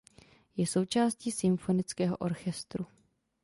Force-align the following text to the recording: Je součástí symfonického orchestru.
Je 0.57 0.65
součástí 0.67 1.31
symfonického 1.31 2.17
orchestru. 2.17 2.85